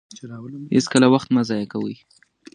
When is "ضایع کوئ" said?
1.49-1.95